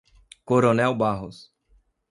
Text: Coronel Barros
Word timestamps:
Coronel 0.47 0.97
Barros 0.97 1.53